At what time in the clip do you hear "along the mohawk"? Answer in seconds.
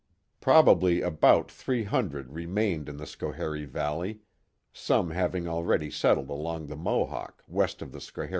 6.31-7.43